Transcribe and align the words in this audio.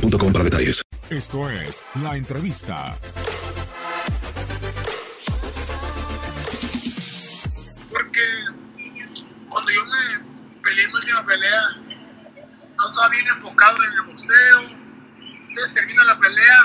boostmobile.com 0.00 0.32
para 0.32 0.44
detalles. 0.44 0.82
Esto 1.10 1.50
es 1.50 1.84
La 2.02 2.16
Entrevista. 2.16 2.96
Porque 7.90 8.20
cuando 9.48 9.72
yo 9.72 9.86
me 9.86 10.60
peleé 10.62 10.84
en 10.84 10.90
mi 10.90 10.94
última 10.94 11.26
pelea, 11.26 11.62
no 12.76 12.88
estaba 12.88 13.08
bien 13.08 13.26
enfocado 13.26 13.76
en 13.84 13.92
el 13.92 14.02
boxeo. 14.02 14.60
Entonces 15.48 15.74
termino 15.74 16.04
la 16.04 16.18
pelea, 16.18 16.62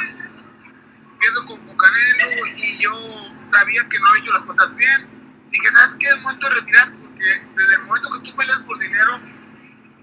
pierdo 1.20 1.46
con, 1.48 1.66
con 1.66 1.78
Canelo 1.78 2.46
y 2.56 2.84
yo 2.84 2.92
sabía 3.40 3.88
que 3.90 4.00
no 4.00 4.10
había 4.10 4.22
hecho 4.22 4.34
las 4.34 4.44
cosas 4.44 4.76
bien. 4.76 5.10
Dije, 5.50 5.68
¿sabes 5.72 5.96
qué? 6.00 6.08
Es 6.08 6.22
momento 6.22 6.50
de 6.50 6.56
retirarte 6.56 6.98
porque 6.98 7.26
desde 7.56 7.76
el 7.76 7.84
momento 7.86 8.10
que 8.10 8.30
tú 8.30 8.36
peleas 8.36 8.64
por 8.64 8.78
dinero 8.80 9.22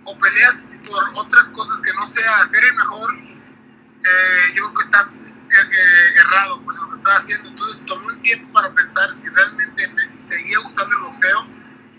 o 0.04 0.18
peleas 0.18 0.64
por 0.86 1.04
otras 1.16 1.48
cosas 1.50 1.80
que 1.82 1.92
no 1.94 2.06
sea 2.06 2.44
ser 2.46 2.64
el 2.64 2.74
mejor, 2.74 3.14
eh, 3.14 4.52
yo 4.54 4.64
creo 4.64 4.74
que 4.74 4.82
estás 4.82 5.20
eh, 5.20 6.20
errado 6.20 6.62
pues 6.62 6.76
lo 6.78 6.88
que 6.90 6.96
estás 6.96 7.24
haciendo. 7.24 7.48
Entonces 7.48 7.86
tomé 7.86 8.06
un 8.06 8.22
tiempo 8.22 8.52
para 8.52 8.72
pensar 8.72 9.14
si 9.14 9.28
realmente 9.30 9.88
me 9.88 10.20
seguía 10.20 10.58
gustando 10.60 10.96
el 10.96 11.02
boxeo 11.02 11.46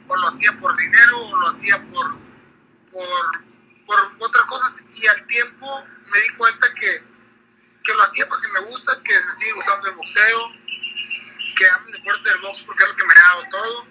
o 0.08 0.16
lo 0.18 0.28
hacía 0.28 0.58
por 0.60 0.76
dinero 0.78 1.26
o 1.26 1.38
lo 1.38 1.48
hacía 1.48 1.78
por, 1.92 2.18
por, 2.92 3.46
por 3.86 4.16
otras 4.20 4.46
cosas. 4.46 4.86
Y 4.90 5.08
al 5.08 5.26
tiempo 5.28 5.84
me 6.12 6.20
di 6.20 6.30
cuenta 6.38 6.68
que, 6.74 7.06
que 7.84 7.94
lo 7.94 8.04
hacía 8.04 8.28
porque 8.28 8.48
me 8.48 8.62
gusta, 8.62 8.94
que 9.04 9.14
me 9.28 9.34
sigue 9.34 9.54
gustando 9.54 9.90
el 9.90 9.96
boxeo, 9.96 10.52
que 11.58 11.70
amo 11.70 11.86
el 11.88 11.94
deporte 11.94 12.30
del 12.30 12.42
box 12.42 12.64
porque 12.64 12.84
es 12.84 12.90
lo 12.90 12.96
que 12.96 13.06
me 13.06 13.14
ha 13.14 13.22
dado 13.22 13.44
todo 13.52 13.88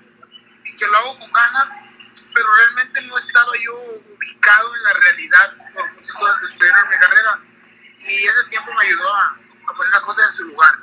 y 0.65 0.77
que 0.77 0.87
lo 0.87 0.97
hago 0.99 1.19
con 1.19 1.33
ganas 1.33 1.90
pero 2.32 2.47
realmente 2.56 3.03
no 3.03 3.16
estaba 3.16 3.53
yo 3.64 3.75
ubicado 4.14 4.76
en 4.76 4.82
la 4.82 4.92
realidad 4.92 5.72
por 5.75 5.92
muchas 5.94 6.14
cosas 6.14 6.38
que 6.41 6.47
sucedieron 6.47 6.84
en 6.84 6.91
mi 6.91 6.97
carrera 6.98 7.41
y 7.98 8.25
ese 8.25 8.50
tiempo 8.50 8.70
me 8.78 8.86
ayudó 8.86 9.14
a, 9.14 9.36
a 9.70 9.75
poner 9.75 9.92
las 9.92 10.00
cosas 10.00 10.26
en 10.26 10.32
su 10.32 10.44
lugar. 10.44 10.75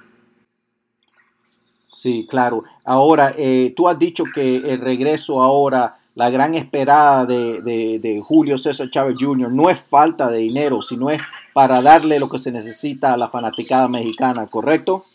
Sí, 1.91 2.27
claro. 2.29 2.63
Ahora, 2.85 3.33
eh, 3.37 3.73
tú 3.75 3.89
has 3.89 3.97
dicho 3.97 4.23
que 4.23 4.57
el 4.57 4.79
regreso 4.81 5.41
ahora, 5.41 5.97
la 6.13 6.29
gran 6.29 6.53
esperada 6.53 7.25
de, 7.25 7.61
de, 7.61 7.99
de, 7.99 8.21
Julio 8.21 8.57
César 8.59 8.89
Chávez 8.91 9.15
Jr. 9.19 9.51
no 9.51 9.69
es 9.69 9.81
falta 9.81 10.29
de 10.29 10.39
dinero, 10.39 10.81
sino 10.83 11.09
es 11.09 11.21
para 11.53 11.81
darle 11.81 12.19
lo 12.19 12.29
que 12.29 12.37
se 12.37 12.51
necesita 12.51 13.13
a 13.13 13.17
la 13.17 13.29
fanaticada 13.29 13.87
mexicana, 13.87 14.45
¿correcto? 14.47 15.05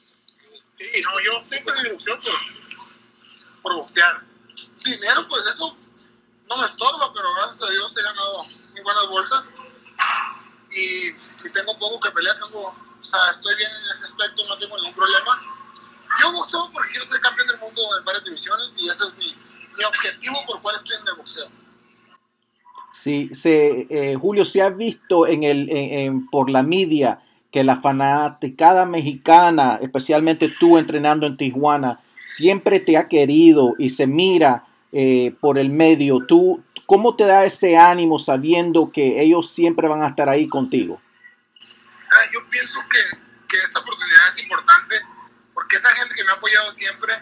Sí, 0.65 0.85
no, 1.05 1.11
yo 1.25 1.39
estoy 1.39 1.63
con 1.63 1.77
el 1.79 1.93
boxeo 1.93 2.17
por, 2.17 2.33
por 3.63 3.75
boxear. 3.77 4.21
Dinero, 4.85 5.29
pues 5.29 5.43
eso 5.55 5.77
no 6.53 6.61
me 6.61 6.67
estorba, 6.67 7.13
pero 7.15 7.29
gracias 7.35 7.63
a 7.63 7.71
Dios 7.73 7.97
he 7.97 8.03
ganado 8.03 8.45
muy 8.73 8.83
buenas 8.83 9.09
bolsas 9.09 9.53
y, 10.71 11.09
y 11.09 11.53
tengo 11.53 11.79
poco 11.79 12.01
que 12.01 12.11
pelear, 12.11 12.37
tengo, 12.37 12.61
o 12.61 13.05
sea, 13.05 13.21
estoy 13.31 13.57
bien 13.57 13.71
en 13.71 13.97
ese 13.97 14.07
aspecto, 14.07 14.47
no 14.47 14.59
tengo 14.59 14.77
ningún 14.77 14.95
problema. 14.95 15.41
Yo 16.21 16.33
boxeo 16.33 16.71
porque 16.73 16.91
quiero 16.91 17.07
ser 17.07 17.21
campeón 17.21 17.49
del 17.49 17.59
mundo 17.59 17.81
en 17.99 18.05
varias 18.05 18.25
divisiones 18.25 18.75
y 18.79 18.89
ese 18.89 19.05
es 19.05 19.15
mi, 19.17 19.27
mi 19.79 19.85
objetivo 19.85 20.37
por 20.47 20.61
cual 20.61 20.77
estoy 20.77 20.97
en 21.01 21.09
el 21.09 21.15
boxeo. 21.15 21.49
Sí, 22.93 23.31
se, 23.33 23.87
eh, 23.89 24.17
Julio, 24.17 24.45
se 24.45 24.61
ha 24.61 24.69
visto 24.69 25.27
en 25.27 25.45
el, 25.45 25.71
en, 25.71 25.99
en, 25.99 26.27
por 26.29 26.51
la 26.51 26.63
media 26.63 27.23
que 27.51 27.65
la 27.65 27.81
fanaticada 27.81 28.85
mexicana, 28.85 29.79
especialmente 29.81 30.55
tú 30.61 30.77
entrenando 30.77 31.27
en 31.27 31.39
Tijuana, 31.39 32.01
siempre 32.15 32.81
te 32.81 32.99
ha 32.99 33.09
querido 33.09 33.73
y 33.79 33.91
se 33.91 34.07
mira 34.07 34.67
eh, 34.93 35.35
por 35.41 35.59
el 35.59 35.71
medio. 35.71 36.27
¿Tú, 36.27 36.63
¿Cómo 36.87 37.17
te 37.17 37.25
da 37.25 37.45
ese 37.45 37.79
ánimo 37.79 38.19
sabiendo 38.19 38.93
que 38.93 39.23
ellos 39.23 39.51
siempre 39.51 39.89
van 39.89 40.03
a 40.03 40.09
estar 40.09 40.29
ahí 40.29 40.49
contigo? 40.49 41.01
Ah, 42.11 42.25
yo 42.33 42.41
pienso 42.51 42.79
que, 42.91 42.99
que, 43.49 43.57
esta 43.63 43.81
oportunidad 43.81 44.29
es 44.29 44.43
importante 44.43 44.97
porque 45.55 45.77
esa 45.77 45.91
gente 45.93 46.15
que 46.15 46.25
me 46.25 46.33
ha 46.33 46.35
apoyado 46.35 46.71
siempre, 46.73 47.15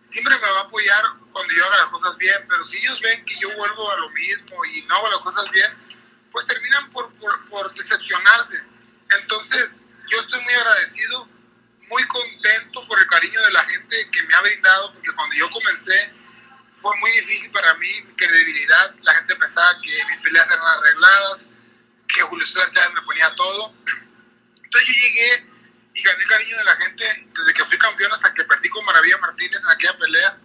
siempre 0.00 0.36
me 0.36 0.52
va 0.52 0.60
a 0.60 0.62
apoyar 0.62 1.02
cuando 1.32 1.52
yo 1.52 1.66
haga 1.66 1.78
las 1.78 1.90
cosas 1.90 2.16
bien, 2.16 2.36
pero 2.48 2.64
si 2.64 2.78
ellos 2.78 3.00
ven 3.00 3.24
que 3.24 3.34
yo 3.40 3.48
vuelvo 3.56 3.90
a 3.90 3.98
lo 3.98 4.10
mismo 4.10 4.64
y 4.66 4.82
no 4.82 4.94
hago 4.94 5.10
las 5.10 5.20
cosas 5.20 5.50
bien, 5.50 5.70
pues 6.30 6.46
terminan 6.46 6.90
por, 6.92 7.12
por, 7.14 7.48
por 7.48 7.74
decepcionarse. 7.74 8.62
Entonces, 9.20 9.80
yo 10.08 10.18
estoy 10.18 10.40
muy 10.42 10.54
agradecido, 10.54 11.26
muy 11.88 12.06
contento 12.06 12.86
por 12.86 13.00
el 13.00 13.06
cariño 13.06 13.40
de 13.42 13.52
la 13.52 13.64
gente 13.64 14.10
que 14.12 14.22
me 14.22 14.34
ha 14.34 14.42
brindado, 14.42 14.94
porque 14.94 15.12
cuando 15.16 15.34
yo 15.34 15.50
comencé, 15.50 16.12
fue 16.80 16.96
muy 16.98 17.10
difícil 17.12 17.52
para 17.52 17.74
mí, 17.74 17.88
mi 18.06 18.14
credibilidad, 18.14 18.94
la 19.02 19.14
gente 19.14 19.36
pensaba 19.36 19.78
que 19.82 20.04
mis 20.06 20.16
peleas 20.18 20.50
eran 20.50 20.66
arregladas, 20.66 21.48
que 22.08 22.22
Julio 22.22 22.46
César 22.46 22.70
Chávez 22.70 22.94
me 22.94 23.02
ponía 23.02 23.34
todo. 23.34 23.74
Entonces 24.64 24.88
yo 24.88 24.94
llegué 24.94 25.46
y 25.94 26.02
gané 26.02 26.22
el 26.22 26.28
cariño 26.28 26.56
de 26.56 26.64
la 26.64 26.76
gente 26.76 27.04
desde 27.04 27.54
que 27.54 27.64
fui 27.66 27.78
campeón 27.78 28.12
hasta 28.12 28.32
que 28.32 28.44
perdí 28.44 28.68
con 28.70 28.84
Maravilla 28.84 29.18
Martínez 29.18 29.62
en 29.62 29.70
aquella 29.70 29.98
pelea. 29.98 30.38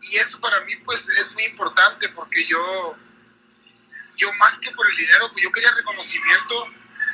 Y 0.00 0.16
eso 0.16 0.40
para 0.40 0.60
mí 0.60 0.74
pues 0.76 1.08
es 1.08 1.32
muy 1.32 1.44
importante 1.44 2.08
porque 2.10 2.46
yo, 2.46 2.96
yo 4.16 4.32
más 4.34 4.58
que 4.58 4.70
por 4.70 4.88
el 4.88 4.96
dinero, 4.96 5.30
pues 5.32 5.44
yo 5.44 5.52
quería 5.52 5.72
reconocimiento 5.74 6.66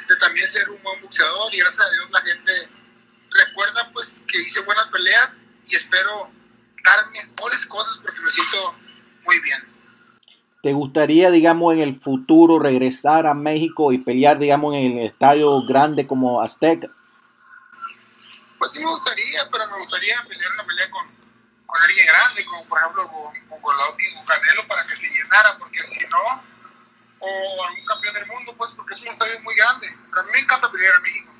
de 0.09 0.17
también 0.17 0.47
ser 0.47 0.71
un 0.71 0.81
buen 0.83 1.01
boxeador 1.01 1.53
y 1.53 1.59
gracias 1.59 1.87
a 1.87 1.91
Dios 1.91 2.11
la 2.11 2.21
gente 2.21 2.53
recuerda 3.31 3.91
pues 3.93 4.23
que 4.29 4.43
hice 4.43 4.61
buenas 4.61 4.87
peleas 4.89 5.31
y 5.67 5.75
espero 5.75 6.31
dar 6.85 7.07
mejores 7.11 7.67
cosas 7.67 7.99
porque 8.03 8.21
me 8.21 8.31
siento 8.31 8.75
muy 9.25 9.41
bien. 9.41 9.61
¿Te 10.63 10.73
gustaría, 10.73 11.31
digamos, 11.31 11.75
en 11.75 11.81
el 11.81 11.95
futuro 11.95 12.59
regresar 12.59 13.27
a 13.27 13.35
México 13.35 13.93
y 13.93 13.99
pelear, 13.99 14.39
digamos, 14.39 14.75
en 14.75 14.99
el 14.99 15.07
estadio 15.07 15.63
grande 15.67 16.07
como 16.07 16.41
Azteca? 16.41 16.89
Pues 18.59 18.73
sí 18.73 18.81
me 18.81 18.87
gustaría, 18.87 19.47
pero 19.51 19.67
me 19.71 19.77
gustaría 19.77 20.25
pelear 20.27 20.53
una 20.55 20.65
pelea 20.65 20.91
con, 20.91 21.07
con 21.67 21.83
alguien 21.83 22.07
grande, 22.07 22.45
como 22.47 22.65
por 22.67 22.81
ejemplo 22.81 23.03
con, 23.09 23.49
con 23.49 23.61
Golovkin 23.61 24.17
o 24.17 24.25
Canelo, 24.25 24.67
para 24.69 24.87
que 24.87 24.95
se 24.95 25.07
llenara, 25.07 25.59
porque 25.59 25.83
si 25.83 26.01
no, 26.09 26.43
o 27.19 27.65
algún 27.67 27.85
campeón 27.85 28.15
del 28.15 28.27
mundo, 28.27 28.55
pues 28.57 28.73
porque 28.73 28.95
es 28.95 29.03
un 29.03 29.09
estadio 29.09 29.41
muy 29.43 29.55
grande. 29.55 29.87
A 29.87 30.23
mí 30.23 30.29
me 30.33 30.41
encanta 30.41 30.71
pelear 30.71 30.95
en 30.97 31.03
México. 31.03 31.33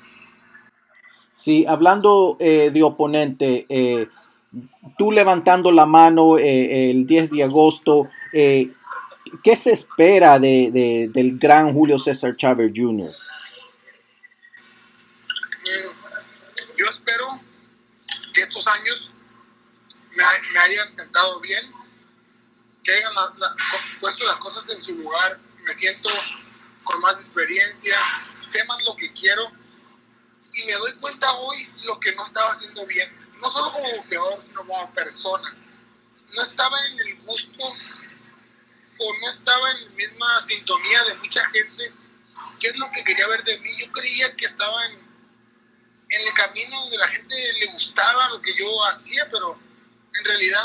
Sí, 1.33 1.65
hablando 1.67 2.37
eh, 2.39 2.69
de 2.71 2.83
oponente, 2.83 3.65
eh, 3.69 4.07
tú 4.97 5.11
levantando 5.11 5.71
la 5.71 5.85
mano 5.85 6.37
eh, 6.37 6.91
el 6.91 7.05
10 7.05 7.31
de 7.31 7.43
agosto, 7.43 8.09
eh, 8.33 8.71
¿qué 9.43 9.55
se 9.55 9.71
espera 9.71 10.39
de, 10.39 10.69
de, 10.71 11.09
del 11.13 11.37
gran 11.37 11.73
Julio 11.73 11.99
César 11.99 12.35
Chávez 12.35 12.73
Jr.? 12.75 13.13
Yo 16.77 16.85
espero 16.89 17.27
que 18.33 18.41
estos 18.41 18.67
años 18.67 19.11
me, 20.15 20.59
hayan 20.59 20.91
sentado 20.91 21.41
bien, 21.41 21.71
que 22.83 22.91
hayan 22.91 23.13
la, 23.13 23.55
puesto 23.99 24.25
las 24.25 24.37
cosas 24.37 24.69
en 24.73 24.81
su 24.81 24.95
lugar, 24.97 25.39
me 25.63 25.73
siento 25.73 26.09
con 26.83 27.01
más 27.01 27.19
experiencia, 27.19 27.97
sé 28.29 28.63
más 28.65 28.77
lo 28.85 28.95
que 28.95 29.11
quiero 29.13 29.49
y 30.53 30.65
me 30.67 30.73
doy 30.73 30.93
cuenta 30.99 31.31
hoy 31.31 31.69
lo 31.83 31.99
que 31.99 32.15
no 32.15 32.23
estaba 32.23 32.49
haciendo 32.49 32.85
bien, 32.87 33.09
no 33.41 33.49
solo 33.49 33.71
como 33.73 33.89
boxeador, 33.95 34.43
sino 34.43 34.65
como 34.65 34.93
persona. 34.93 35.55
No 36.33 36.41
estaba 36.41 36.77
en 36.87 36.99
el 36.99 37.15
gusto 37.21 37.63
o 38.97 39.13
no 39.21 39.29
estaba 39.29 39.71
en 39.71 39.85
la 39.85 39.89
misma 39.91 40.39
sintonía 40.41 41.03
de 41.03 41.15
mucha 41.15 41.45
gente. 41.49 41.93
¿Qué 42.59 42.67
es 42.67 42.77
lo 42.77 42.89
que 42.91 43.03
quería 43.03 43.27
ver 43.27 43.43
de 43.43 43.59
mí? 43.59 43.69
Yo 43.77 43.91
creía 43.91 44.35
que 44.35 44.45
estaba 44.45 44.85
en, 44.87 44.99
en 46.09 46.27
el 46.27 46.33
camino 46.33 46.81
donde 46.81 46.97
la 46.97 47.07
gente 47.07 47.53
le 47.59 47.67
gustaba 47.67 48.29
lo 48.29 48.41
que 48.41 48.55
yo 48.57 48.85
hacía, 48.85 49.27
pero 49.29 49.59
en 50.13 50.25
realidad 50.25 50.63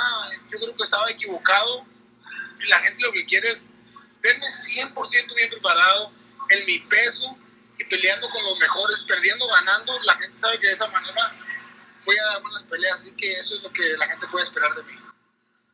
yo 0.51 0.59
creo 0.59 0.77
que 0.77 0.83
estaba 0.83 1.11
equivocado. 1.11 1.87
La 2.69 2.79
gente 2.81 3.03
lo 3.03 3.13
que 3.13 3.27
quiere 3.27 3.51
es 3.51 3.67
verme 4.23 4.47
100% 4.47 5.35
bien 5.35 5.51
preparado 5.51 6.13
en 6.51 6.67
mi 6.67 6.79
peso 6.81 7.37
y 7.79 7.85
peleando 7.85 8.29
con 8.31 8.45
los 8.45 8.59
mejores, 8.59 9.03
perdiendo, 9.03 9.47
ganando. 9.47 9.99
La 10.03 10.17
gente 10.17 10.39
sabe 10.39 10.59
que 10.61 10.69
de 10.69 10.75
esa 10.75 10.87
manera 10.89 11.40
voy 12.11 12.19
a 12.19 12.33
dar 12.33 12.43
buenas 12.43 12.65
peleas, 12.65 12.97
así 12.99 13.13
que 13.13 13.33
eso 13.33 13.57
es 13.57 13.63
lo 13.63 13.71
que 13.71 13.83
la 13.99 14.07
gente 14.09 14.27
puede 14.31 14.45
esperar 14.45 14.75
de 14.75 14.83
mí. 14.83 14.93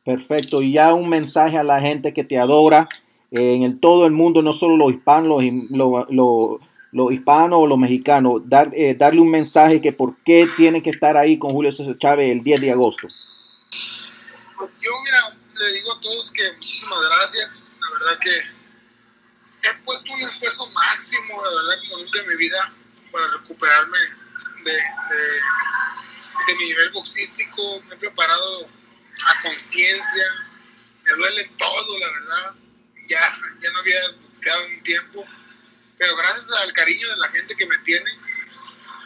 Perfecto, 0.05 0.61
y 0.61 0.71
ya 0.71 0.93
un 0.93 1.09
mensaje 1.09 1.57
a 1.57 1.63
la 1.63 1.81
gente 1.81 2.13
que 2.13 2.23
te 2.23 2.37
adora 2.37 2.87
eh, 3.31 3.55
en 3.55 3.63
el, 3.63 3.79
todo 3.79 4.05
el 4.05 4.11
mundo, 4.11 4.41
no 4.41 4.53
solo 4.53 4.77
los 4.77 4.91
hispanos, 4.91 5.43
los, 5.69 6.05
los, 6.09 6.59
los, 6.91 7.11
hispanos 7.11 7.59
o 7.59 7.67
los 7.67 7.77
mexicanos, 7.77 8.41
dar, 8.45 8.69
eh, 8.73 8.95
darle 8.95 9.19
un 9.19 9.31
mensaje 9.31 9.81
que 9.81 9.91
por 9.91 10.15
qué 10.23 10.47
tiene 10.55 10.81
que 10.81 10.91
estar 10.91 11.17
ahí 11.17 11.39
con 11.39 11.51
Julio 11.51 11.71
César 11.71 11.97
Chávez 11.97 12.31
el 12.31 12.43
10 12.43 12.61
de 12.61 12.71
agosto. 12.71 13.07
Yo, 14.59 14.91
mira, 15.03 15.37
le 15.53 15.73
digo 15.73 15.91
a 15.91 16.01
todos 16.01 16.31
que 16.31 16.53
muchísimas 16.59 16.99
gracias, 17.01 17.59
la 17.81 17.99
verdad 17.99 18.19
que 18.21 18.37
he 19.67 19.83
puesto 19.83 20.13
un 20.13 20.21
esfuerzo 20.21 20.69
máximo, 20.71 21.41
la 21.43 21.49
verdad, 21.49 21.83
como 21.89 22.03
nunca 22.03 22.19
en 22.21 22.29
mi 22.29 22.35
vida, 22.37 22.73
para 23.11 23.27
recuperarme 23.39 23.97
de, 24.63 24.71
de, 24.71 25.39
de 26.47 26.55
mi 26.55 26.65
nivel 26.65 26.89
boxístico, 26.91 27.81
me 27.83 27.95
he 27.95 27.97
preparado 27.97 28.69
a 29.25 29.41
conciencia, 29.41 30.25
me 31.03 31.13
duele 31.13 31.51
todo, 31.57 31.99
la 31.99 32.11
verdad, 32.11 32.55
ya, 33.07 33.37
ya 33.61 33.71
no 33.71 33.79
había 33.79 34.11
boxeado 34.21 34.63
en 34.65 34.73
un 34.75 34.83
tiempo, 34.83 35.25
pero 35.97 36.15
gracias 36.15 36.51
al 36.51 36.73
cariño 36.73 37.09
de 37.09 37.17
la 37.17 37.29
gente 37.29 37.55
que 37.55 37.65
me 37.65 37.77
tiene, 37.79 38.09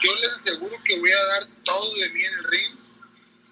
yo 0.02 0.16
les 0.16 0.34
aseguro 0.34 0.76
que 0.84 1.00
voy 1.00 1.12
a 1.12 1.26
dar 1.26 1.48
todo 1.64 1.96
de 1.98 2.10
mí 2.10 2.24
en 2.24 2.34
el 2.34 2.44
ring 2.46 2.78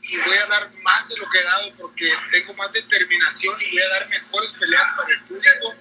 y 0.02 0.18
voy 0.18 0.38
a 0.38 0.46
dar 0.48 0.74
más 0.82 1.10
de 1.10 1.18
lo 1.18 1.30
que 1.30 1.40
he 1.40 1.44
dado 1.44 1.76
porque 1.78 2.12
tengo 2.32 2.54
más 2.56 2.72
determinación 2.72 3.62
y 3.62 3.72
voy 3.72 3.82
a 3.82 3.90
dar 3.90 4.10
mejores 4.10 4.54
peleas 4.54 4.92
para 4.96 5.12
el 5.12 5.22
público 5.26 5.76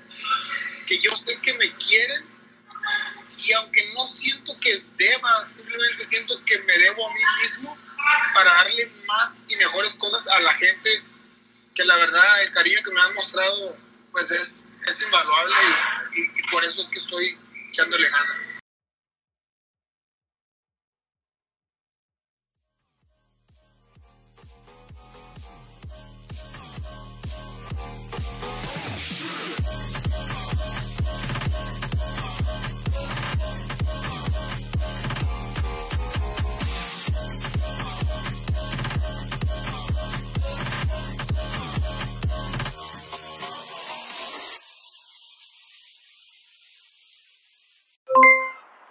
que 0.87 0.99
yo 0.99 1.15
sé 1.15 1.39
que 1.41 1.55
me 1.55 1.75
quieren 1.77 2.27
y 3.39 3.53
aunque 3.53 3.93
no 3.95 4.07
siento 4.07 4.53
que 4.61 4.83
deba, 4.97 5.49
simplemente 5.49 6.03
siento 6.03 6.45
que 6.45 6.59
me 6.61 6.77
debo 6.77 7.09
a 7.09 7.15
mí 7.15 7.21
mismo 7.41 7.79
para 8.35 8.53
darle 8.53 8.91
más 9.07 9.41
y 9.49 9.57
mejores 9.57 9.95
cosas 9.95 10.27
a 10.29 10.41
la 10.41 10.48
gente 10.59 11.03
que 11.75 11.85
la 11.85 11.97
verdad 11.97 12.43
el 12.43 12.51
cariño 12.51 12.83
que 12.85 12.91
me 12.91 13.01
han 13.01 13.15
mostrado 13.15 13.68